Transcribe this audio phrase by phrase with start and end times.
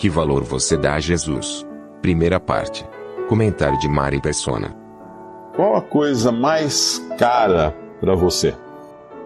[0.00, 1.66] Que valor você dá a Jesus?
[2.00, 2.88] Primeira parte.
[3.28, 4.74] Comentário de Mari Persona.
[5.54, 8.56] Qual a coisa mais cara para você?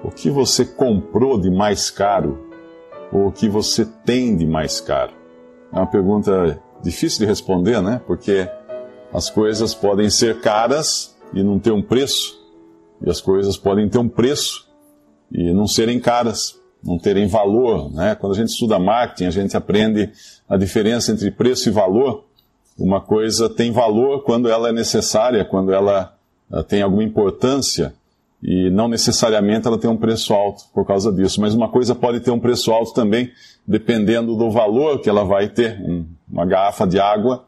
[0.02, 2.48] O que você comprou de mais caro?
[3.12, 5.12] Ou o que você tem de mais caro?
[5.73, 8.01] É uma pergunta difícil de responder, né?
[8.04, 8.51] Porque
[9.12, 12.37] as coisas podem ser caras e não ter um preço,
[13.01, 14.68] e as coisas podem ter um preço
[15.30, 18.15] e não serem caras, não terem valor, né?
[18.15, 20.11] Quando a gente estuda marketing, a gente aprende
[20.48, 22.24] a diferença entre preço e valor.
[22.79, 26.12] Uma coisa tem valor quando ela é necessária, quando ela
[26.52, 27.95] ela tem alguma importância
[28.43, 31.40] e não necessariamente ela tem um preço alto por causa disso.
[31.40, 33.32] Mas uma coisa pode ter um preço alto também,
[33.66, 35.80] dependendo do valor que ela vai ter.
[35.80, 37.45] Um- Uma garrafa de água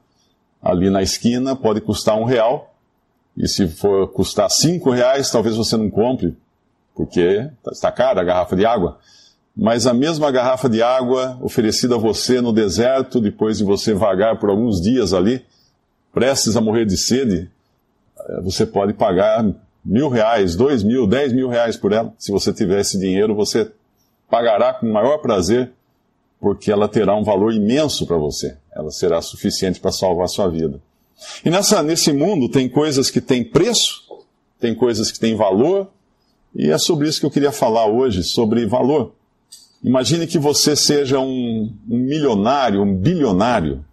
[0.62, 2.74] ali na esquina pode custar um real
[3.36, 6.34] e se for custar cinco reais, talvez você não compre
[6.94, 8.98] porque está cara a garrafa de água.
[9.56, 14.38] Mas a mesma garrafa de água oferecida a você no deserto, depois de você vagar
[14.38, 15.42] por alguns dias ali,
[16.12, 17.50] prestes a morrer de sede,
[18.18, 19.44] eh, você pode pagar
[19.82, 22.12] mil reais, dois mil, dez mil reais por ela.
[22.18, 23.70] Se você tiver esse dinheiro, você
[24.28, 25.72] pagará com o maior prazer,
[26.38, 28.58] porque ela terá um valor imenso para você.
[28.74, 30.80] Ela será suficiente para salvar a sua vida.
[31.42, 34.02] E nessa, nesse mundo tem coisas que têm preço,
[34.60, 35.88] tem coisas que têm valor,
[36.54, 39.15] e é sobre isso que eu queria falar hoje, sobre valor.
[39.86, 43.84] Imagine que você seja um, um milionário, um bilionário,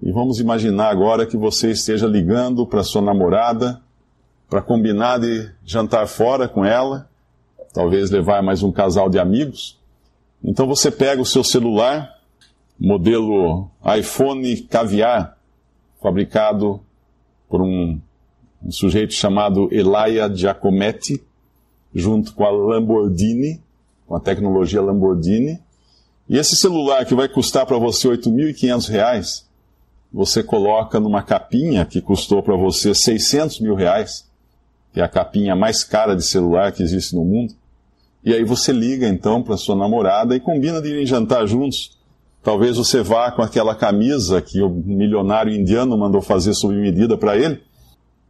[0.00, 3.82] e vamos imaginar agora que você esteja ligando para sua namorada
[4.48, 7.10] para combinar de jantar fora com ela,
[7.72, 9.76] talvez levar mais um casal de amigos.
[10.40, 12.14] Então você pega o seu celular,
[12.78, 13.68] modelo
[13.98, 15.36] iPhone Caviar,
[16.00, 16.80] fabricado
[17.48, 18.00] por um,
[18.62, 21.20] um sujeito chamado Elia Giacometti,
[21.92, 23.63] junto com a Lamborghini,
[24.06, 25.60] com a tecnologia Lamborghini.
[26.28, 29.46] E esse celular que vai custar para você 8.500 reais,
[30.12, 34.26] você coloca numa capinha que custou para você 600 mil reais,
[34.92, 37.54] que é a capinha mais cara de celular que existe no mundo.
[38.24, 41.98] E aí você liga então para sua namorada e combina de irem jantar juntos.
[42.42, 47.36] Talvez você vá com aquela camisa que o milionário indiano mandou fazer sob medida para
[47.36, 47.60] ele.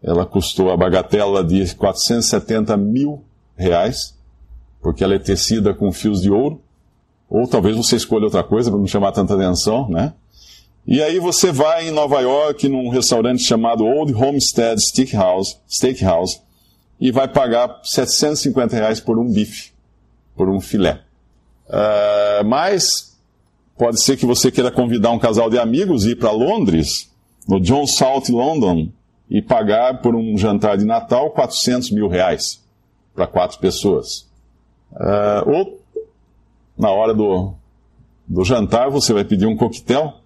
[0.03, 3.25] Ela custou a bagatela de 470 mil
[3.57, 4.14] reais,
[4.85, 6.61] porque ela é tecida com fios de ouro.
[7.31, 10.13] Ou talvez você escolha outra coisa para não chamar tanta atenção, né?
[10.87, 16.39] E aí você vai em Nova York num restaurante chamado Old Homestead Steakhouse, Steakhouse
[17.01, 19.73] e vai pagar 750 reais por um bife,
[20.37, 21.01] por um filé.
[21.67, 23.17] Uh, mas
[23.79, 27.11] pode ser que você queira convidar um casal de amigos e ir para Londres,
[27.49, 28.91] no John South London,
[29.31, 32.63] e pagar por um jantar de Natal 400 mil reais
[33.15, 34.34] para quatro pessoas.
[34.95, 35.81] Uh, ou
[36.79, 37.55] na hora do,
[38.27, 40.21] do jantar você vai pedir um coquetel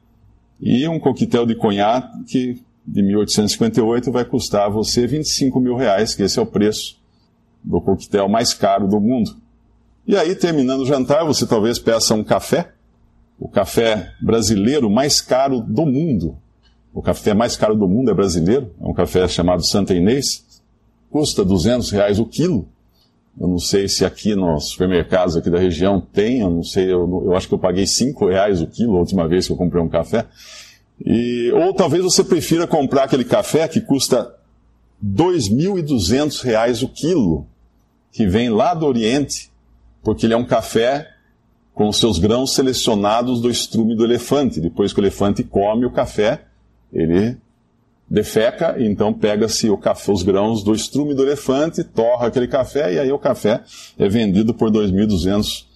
[0.60, 6.22] e um coquetel de conhaque de 1858 vai custar a você 25 mil reais, que
[6.22, 6.98] esse é o preço
[7.62, 9.36] do coquetel mais caro do mundo.
[10.06, 12.72] E aí, terminando o jantar, você talvez peça um café,
[13.38, 16.38] o café brasileiro mais caro do mundo.
[16.94, 20.62] O café mais caro do mundo é brasileiro, é um café chamado Santa Inês,
[21.10, 22.66] custa 200 reais o quilo.
[23.40, 27.22] Eu não sei se aqui nos supermercados aqui da região tem, eu não sei, eu,
[27.26, 29.80] eu acho que eu paguei 5 reais o quilo a última vez que eu comprei
[29.80, 30.26] um café.
[31.04, 34.34] E, ou talvez você prefira comprar aquele café que custa
[35.04, 37.46] 2.200 reais o quilo,
[38.10, 39.50] que vem lá do Oriente,
[40.02, 41.08] porque ele é um café
[41.72, 44.60] com seus grãos selecionados do estrume do elefante.
[44.60, 46.42] Depois que o elefante come o café,
[46.92, 47.36] ele
[48.10, 53.18] defeca, então pega-se os grãos do estrume do elefante, torra aquele café, e aí o
[53.18, 53.62] café
[53.98, 55.66] é vendido por 2.200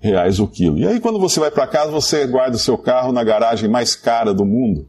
[0.00, 0.78] reais o quilo.
[0.78, 3.94] E aí quando você vai para casa, você guarda o seu carro na garagem mais
[3.94, 4.88] cara do mundo.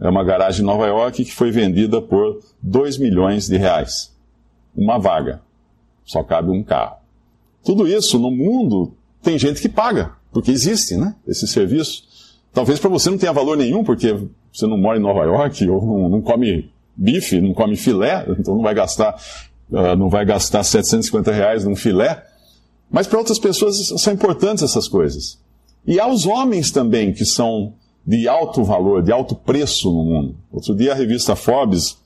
[0.00, 4.12] É uma garagem em Nova York que foi vendida por 2 milhões de reais.
[4.74, 5.42] Uma vaga.
[6.04, 6.96] Só cabe um carro.
[7.62, 11.14] Tudo isso no mundo tem gente que paga, porque existe, né?
[11.26, 12.04] Esse serviço.
[12.52, 14.14] Talvez para você não tenha valor nenhum, porque
[14.54, 18.62] você não mora em Nova York, ou não, come bife, não come filé, então não
[18.62, 19.20] vai gastar,
[19.68, 22.24] uh, não vai gastar 750 reais num filé.
[22.88, 25.40] Mas para outras pessoas são importantes essas coisas.
[25.84, 27.74] E há os homens também que são
[28.06, 30.36] de alto valor, de alto preço no mundo.
[30.52, 31.98] Outro dia a revista Forbes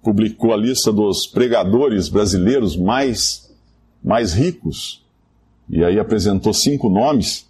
[0.00, 3.52] publicou a lista dos pregadores brasileiros mais,
[4.04, 5.04] mais ricos.
[5.68, 7.46] E aí apresentou cinco nomes.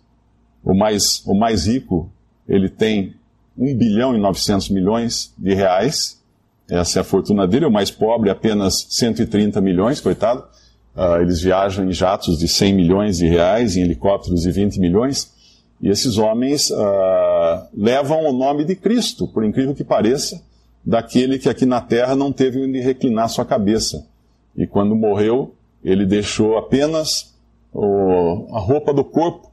[0.64, 2.10] O mais, o mais rico,
[2.48, 3.14] ele tem
[3.58, 6.20] 1 bilhão e 900 milhões de reais.
[6.68, 7.66] Essa é a fortuna dele.
[7.66, 10.44] O mais pobre, apenas 130 milhões, coitado.
[10.94, 15.32] Uh, eles viajam em jatos de 100 milhões de reais, em helicópteros de 20 milhões.
[15.80, 16.76] E esses homens uh,
[17.74, 20.42] levam o nome de Cristo, por incrível que pareça,
[20.84, 24.06] daquele que aqui na terra não teve onde reclinar sua cabeça.
[24.56, 25.54] E quando morreu,
[25.84, 27.34] ele deixou apenas
[27.72, 29.50] o, a roupa do corpo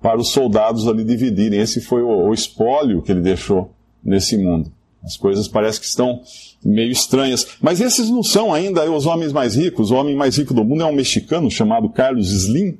[0.00, 1.60] para os soldados ali dividirem.
[1.60, 3.70] Esse foi o, o espólio que ele deixou
[4.02, 4.72] nesse mundo.
[5.02, 6.20] As coisas parecem que estão
[6.64, 7.46] meio estranhas.
[7.60, 9.90] Mas esses não são ainda os homens mais ricos.
[9.90, 12.78] O homem mais rico do mundo é um mexicano chamado Carlos Slim.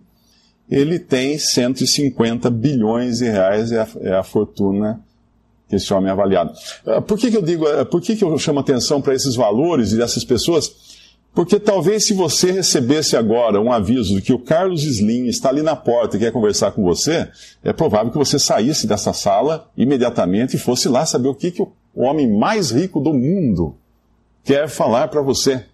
[0.69, 5.01] Ele tem 150 bilhões de reais, é a, é a fortuna
[5.69, 6.53] que esse homem é avaliado.
[6.85, 9.35] Ah, por que, que eu digo, ah, por que, que eu chamo atenção para esses
[9.35, 11.00] valores e dessas pessoas?
[11.32, 15.62] Porque talvez se você recebesse agora um aviso de que o Carlos Slim está ali
[15.62, 17.29] na porta e quer conversar com você,
[17.62, 21.62] é provável que você saísse dessa sala imediatamente e fosse lá saber o que, que
[21.62, 23.77] o homem mais rico do mundo
[24.44, 25.65] quer falar para você.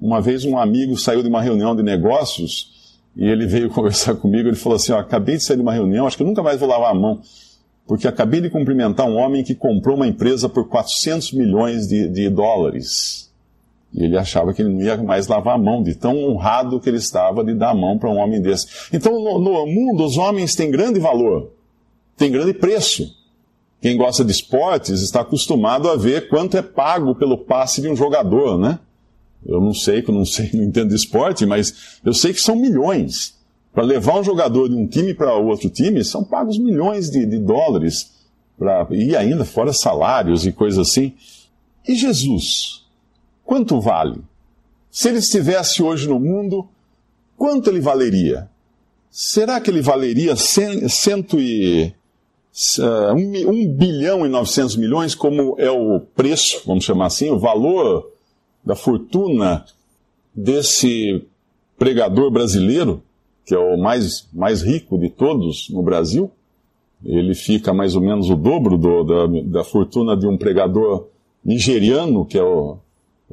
[0.00, 4.48] Uma vez um amigo saiu de uma reunião de negócios e ele veio conversar comigo.
[4.48, 6.92] Ele falou assim: acabei de sair de uma reunião, acho que nunca mais vou lavar
[6.92, 7.20] a mão,
[7.86, 12.28] porque acabei de cumprimentar um homem que comprou uma empresa por 400 milhões de, de
[12.28, 13.32] dólares.
[13.94, 16.88] E ele achava que ele não ia mais lavar a mão, de tão honrado que
[16.88, 18.66] ele estava de dar a mão para um homem desse.
[18.92, 21.52] Então, no, no mundo, os homens têm grande valor,
[22.16, 23.14] têm grande preço.
[23.80, 27.94] Quem gosta de esportes está acostumado a ver quanto é pago pelo passe de um
[27.94, 28.80] jogador, né?
[29.46, 32.40] Eu não sei, que eu não sei, não entendo de esporte, mas eu sei que
[32.40, 33.34] são milhões.
[33.72, 37.38] Para levar um jogador de um time para outro time, são pagos milhões de, de
[37.38, 38.12] dólares.
[38.56, 41.12] Pra, e ainda fora salários e coisas assim.
[41.86, 42.83] E Jesus?
[43.54, 44.20] Quanto vale?
[44.90, 46.66] Se ele estivesse hoje no mundo,
[47.36, 48.50] quanto ele valeria?
[49.08, 51.94] Será que ele valeria cento e,
[52.80, 57.38] uh, um, um bilhão e 900 milhões, como é o preço, vamos chamar assim, o
[57.38, 58.10] valor
[58.64, 59.64] da fortuna
[60.34, 61.24] desse
[61.78, 63.04] pregador brasileiro,
[63.46, 66.28] que é o mais, mais rico de todos no Brasil?
[67.04, 71.06] Ele fica mais ou menos o dobro do, da, da fortuna de um pregador
[71.44, 72.78] nigeriano, que é o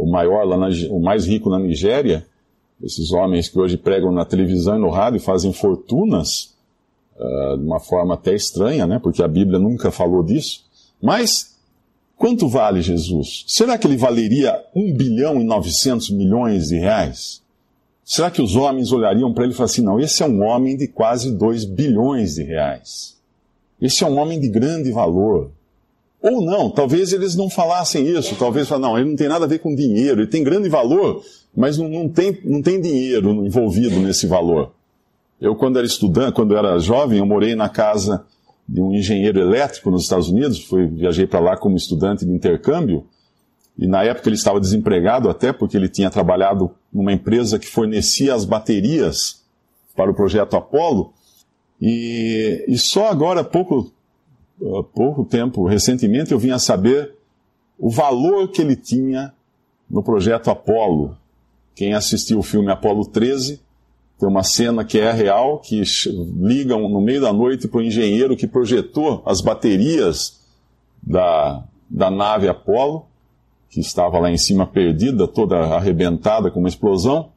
[0.02, 0.58] o maior lá
[0.90, 2.26] o mais rico na Nigéria,
[2.84, 6.56] esses homens que hoje pregam na televisão e no rádio fazem fortunas
[7.16, 8.98] uh, de uma forma até estranha, né?
[8.98, 10.66] Porque a Bíblia nunca falou disso.
[11.00, 11.56] Mas
[12.18, 13.44] quanto vale Jesus?
[13.48, 17.44] Será que ele valeria 1 bilhão e 900 milhões de reais?
[18.04, 20.76] Será que os homens olhariam para ele e falariam assim: não, esse é um homem
[20.76, 23.16] de quase 2 bilhões de reais.
[23.80, 25.52] Esse é um homem de grande valor.
[26.22, 29.48] Ou não, talvez eles não falassem isso, talvez falassem, não, ele não tem nada a
[29.48, 31.24] ver com dinheiro, ele tem grande valor,
[31.56, 34.72] mas não, não, tem, não tem dinheiro envolvido nesse valor.
[35.40, 38.24] Eu, quando era estudante, quando era jovem, eu morei na casa
[38.70, 43.08] de um engenheiro elétrico nos Estados Unidos, fui, viajei para lá como estudante de intercâmbio,
[43.76, 48.36] e na época ele estava desempregado até porque ele tinha trabalhado numa empresa que fornecia
[48.36, 49.42] as baterias
[49.96, 51.14] para o projeto Apollo,
[51.82, 53.92] e, e só agora, pouco
[54.62, 57.14] há pouco tempo, recentemente, eu vim a saber
[57.78, 59.34] o valor que ele tinha
[59.90, 61.18] no projeto Apollo.
[61.76, 63.60] Quem assistiu o filme Apollo 13,
[64.20, 65.82] tem uma cena que é real, que
[66.40, 70.40] ligam no meio da noite para o engenheiro que projetou as baterias
[71.02, 73.08] da, da nave Apollo,
[73.70, 77.30] que estava lá em cima perdida, toda arrebentada com uma explosão.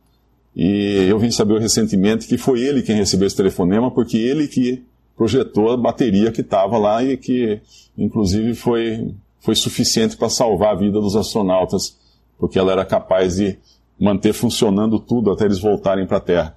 [0.55, 4.85] E eu vim saber recentemente que foi ele quem recebeu esse telefonema, porque ele que
[5.17, 7.61] projetou a bateria que estava lá e que,
[7.97, 11.97] inclusive, foi, foi suficiente para salvar a vida dos astronautas,
[12.39, 13.57] porque ela era capaz de
[13.99, 16.57] manter funcionando tudo até eles voltarem para a Terra.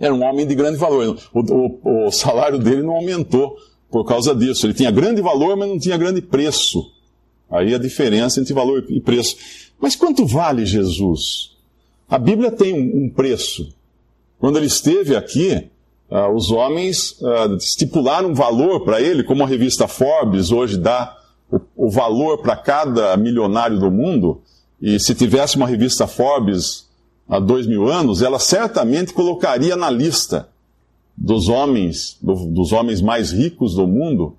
[0.00, 1.18] Era um homem de grande valor.
[1.32, 3.56] O, o, o, salário dele não aumentou
[3.90, 4.66] por causa disso.
[4.66, 6.90] Ele tinha grande valor, mas não tinha grande preço.
[7.50, 9.36] Aí a diferença entre valor e preço.
[9.78, 11.54] Mas quanto vale Jesus?
[12.08, 13.74] A Bíblia tem um, um preço.
[14.38, 15.68] Quando ele esteve aqui,
[16.10, 21.16] Uh, os homens uh, estipularam um valor para ele, como a revista Forbes hoje dá
[21.50, 24.42] o, o valor para cada milionário do mundo,
[24.80, 26.86] e se tivesse uma revista Forbes
[27.28, 30.48] há dois mil anos, ela certamente colocaria na lista
[31.16, 34.36] dos homens, do, dos homens mais ricos do mundo,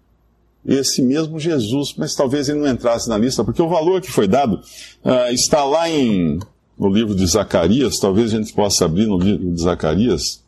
[0.65, 4.27] esse mesmo Jesus, mas talvez ele não entrasse na lista, porque o valor que foi
[4.27, 4.55] dado
[5.03, 6.39] uh, está lá em,
[6.77, 10.43] no livro de Zacarias, talvez a gente possa abrir no livro de Zacarias,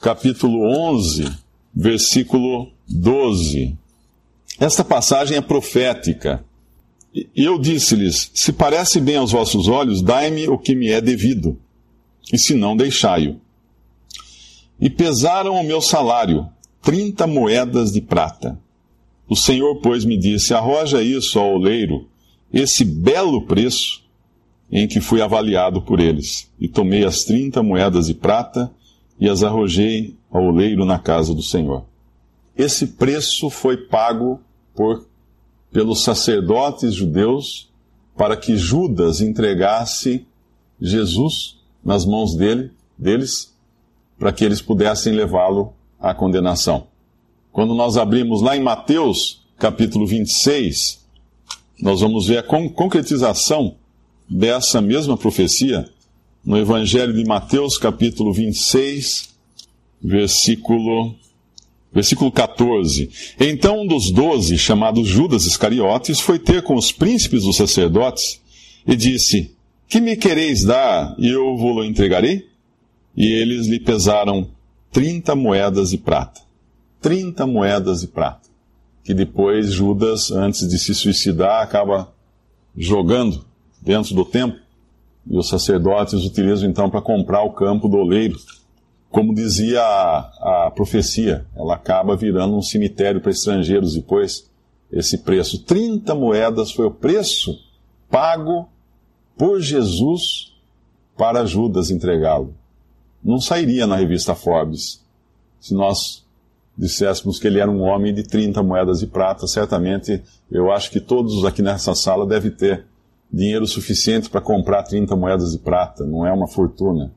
[0.00, 0.62] capítulo
[0.92, 1.32] 11,
[1.74, 3.76] versículo 12.
[4.58, 6.44] Esta passagem é profética.
[7.34, 11.58] Eu disse-lhes: Se parece bem aos vossos olhos, dai-me o que me é devido,
[12.32, 13.40] e se não, deixai-o.
[14.80, 16.48] E pesaram o meu salário,
[16.82, 18.58] trinta moedas de prata.
[19.28, 22.08] O Senhor, pois, me disse: Arroja isso ao oleiro,
[22.52, 24.04] esse belo preço
[24.70, 26.50] em que fui avaliado por eles.
[26.60, 28.70] E tomei as trinta moedas de prata
[29.18, 31.84] e as arrojei ao oleiro na casa do Senhor.
[32.56, 34.40] Esse preço foi pago
[34.74, 35.06] por,
[35.70, 37.70] pelos sacerdotes judeus
[38.16, 40.26] para que Judas entregasse
[40.80, 43.54] Jesus nas mãos dele, deles,
[44.18, 46.86] para que eles pudessem levá-lo à condenação.
[47.52, 51.04] Quando nós abrimos lá em Mateus, capítulo 26,
[51.80, 53.76] nós vamos ver a concretização
[54.28, 55.88] dessa mesma profecia
[56.46, 59.34] no Evangelho de Mateus, capítulo 26,
[60.00, 61.16] versículo,
[61.92, 63.10] versículo 14.
[63.40, 68.40] Então um dos doze, chamado Judas Iscariotes, foi ter com os príncipes dos sacerdotes
[68.86, 69.56] e disse:
[69.88, 72.46] Que me quereis dar e eu vou-lo entregarei?
[73.16, 74.48] E eles lhe pesaram
[74.92, 76.42] trinta moedas de prata.
[77.00, 78.48] Trinta moedas de prata.
[79.02, 82.12] Que depois Judas, antes de se suicidar, acaba
[82.76, 83.44] jogando
[83.82, 84.65] dentro do templo.
[85.28, 88.36] E os sacerdotes utilizam então para comprar o campo do oleiro.
[89.10, 94.48] Como dizia a, a profecia, ela acaba virando um cemitério para estrangeiros depois.
[94.90, 97.58] Esse preço, 30 moedas, foi o preço
[98.08, 98.68] pago
[99.36, 100.54] por Jesus
[101.16, 102.54] para Judas entregá-lo.
[103.22, 105.04] Não sairia na revista Forbes
[105.58, 106.24] se nós
[106.76, 109.46] disséssemos que ele era um homem de 30 moedas de prata.
[109.46, 112.84] Certamente, eu acho que todos aqui nessa sala devem ter
[113.32, 117.12] dinheiro suficiente para comprar 30 moedas de prata, não é uma fortuna.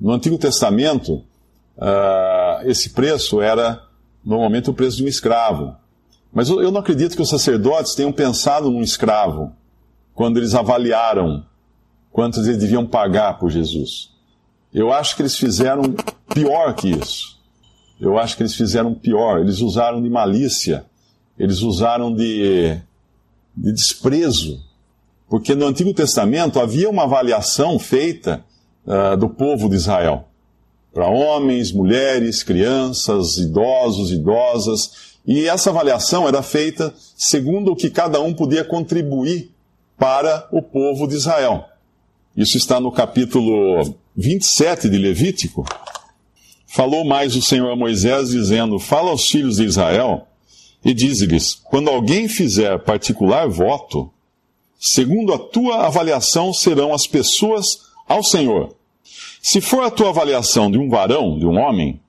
[0.00, 1.22] No Antigo Testamento,
[1.76, 3.82] uh, esse preço era
[4.24, 5.76] normalmente o preço de um escravo.
[6.32, 9.52] Mas eu não acredito que os sacerdotes tenham pensado num escravo
[10.14, 11.44] quando eles avaliaram
[12.10, 14.10] quantos eles deviam pagar por Jesus.
[14.72, 15.94] Eu acho que eles fizeram
[16.32, 17.38] pior que isso.
[18.00, 19.40] Eu acho que eles fizeram pior.
[19.40, 20.84] Eles usaram de malícia,
[21.38, 22.78] eles usaram de,
[23.54, 24.71] de desprezo
[25.32, 28.44] porque no Antigo Testamento havia uma avaliação feita
[28.86, 30.28] uh, do povo de Israel.
[30.92, 35.16] Para homens, mulheres, crianças, idosos, idosas.
[35.26, 39.50] E essa avaliação era feita segundo o que cada um podia contribuir
[39.96, 41.64] para o povo de Israel.
[42.36, 45.64] Isso está no capítulo 27 de Levítico.
[46.66, 50.26] Falou mais o Senhor a Moisés, dizendo: Fala aos filhos de Israel
[50.84, 54.12] e dize-lhes: Quando alguém fizer particular voto,
[54.84, 57.64] segundo a tua avaliação serão as pessoas
[58.08, 58.74] ao Senhor.
[59.40, 62.00] Se for a tua avaliação de um varão, de um homem,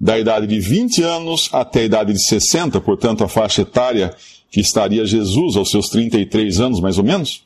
[0.00, 4.16] da idade de 20 anos até a idade de 60, portanto a faixa etária
[4.50, 7.44] que estaria Jesus aos seus 33 anos mais ou menos,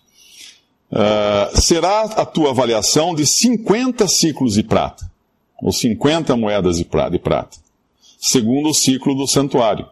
[0.93, 5.11] uh, será a tua avaliação de 50 ciclos de prata,
[5.61, 7.59] ou 50 moedas de prata,
[8.21, 9.87] segundo o ciclo do santuário.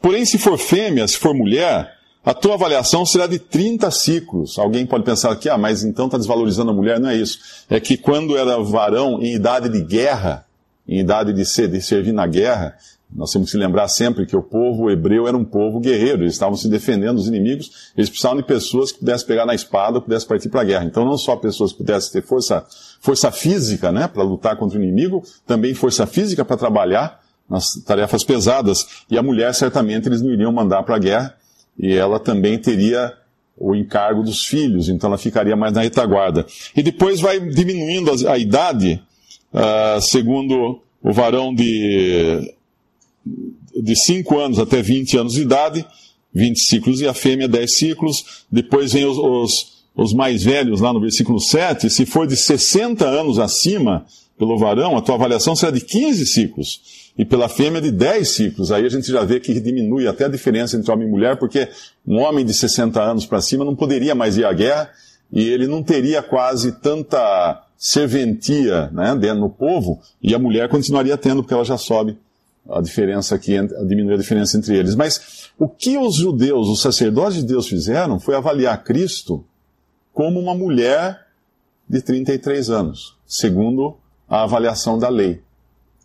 [0.00, 1.94] Porém, se for fêmea, se for mulher,
[2.24, 4.58] a tua avaliação será de 30 ciclos.
[4.58, 6.98] Alguém pode pensar que, ah, mas então está desvalorizando a mulher.
[6.98, 7.38] Não é isso.
[7.68, 10.46] É que quando era varão em idade de guerra,
[10.88, 12.76] em idade de, ser, de servir na guerra,
[13.14, 16.56] nós temos que lembrar sempre que o povo hebreu era um povo guerreiro, eles estavam
[16.56, 20.48] se defendendo dos inimigos, eles precisavam de pessoas que pudessem pegar na espada, pudessem partir
[20.48, 20.84] para a guerra.
[20.84, 22.66] Então não só pessoas que pudessem ter força,
[23.00, 28.24] força física, né, para lutar contra o inimigo, também força física para trabalhar nas tarefas
[28.24, 29.04] pesadas.
[29.08, 31.36] E a mulher certamente eles não iriam mandar para a guerra,
[31.78, 33.12] e ela também teria
[33.56, 36.46] o encargo dos filhos, então ela ficaria mais na retaguarda.
[36.76, 39.00] E depois vai diminuindo a, idade,
[39.52, 42.52] uh, segundo o varão de,
[43.76, 45.86] de 5 anos até 20 anos de idade,
[46.32, 48.44] 20 ciclos, e a fêmea 10 ciclos.
[48.50, 53.06] Depois vem os, os, os mais velhos, lá no versículo 7, se for de 60
[53.06, 54.04] anos acima,
[54.38, 58.72] pelo varão, a tua avaliação será de 15 ciclos e pela fêmea de 10 ciclos.
[58.72, 61.68] Aí a gente já vê que diminui até a diferença entre homem e mulher, porque
[62.06, 64.90] um homem de 60 anos para cima não poderia mais ir à guerra
[65.32, 71.42] e ele não teria quase tanta serventia né, no povo, e a mulher continuaria tendo,
[71.42, 72.16] porque ela já sobe
[72.70, 73.52] a diferença aqui,
[73.86, 74.94] diminui a diferença entre eles.
[74.94, 79.44] Mas o que os judeus, os sacerdotes de Deus fizeram foi avaliar Cristo
[80.12, 81.26] como uma mulher
[81.88, 83.96] de 33 anos, segundo
[84.34, 85.40] a avaliação da lei.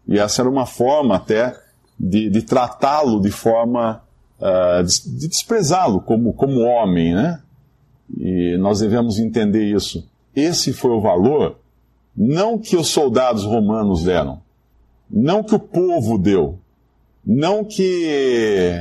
[0.08, 1.56] E essa era uma forma até
[2.00, 4.04] de, de tratá-lo de forma
[4.40, 7.42] uh, de, de desprezá-lo como, como homem, né?
[8.18, 10.08] E nós devemos entender isso.
[10.36, 11.58] Esse foi o valor,
[12.16, 14.42] não que os soldados romanos deram,
[15.10, 16.60] não que o povo deu,
[17.26, 18.80] Não que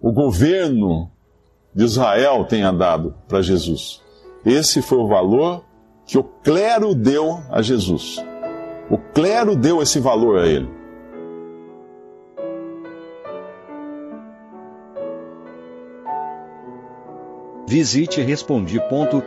[0.00, 1.10] o governo
[1.74, 4.00] de Israel tenha dado para Jesus.
[4.44, 5.64] Esse foi o valor
[6.06, 8.31] que o clero deu a Jesus.
[8.92, 10.68] O clero deu esse valor a ele.
[17.66, 19.22] Visite respondi.com.br.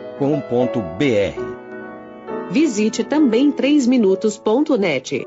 [2.48, 5.26] Visite também 3minutos.net.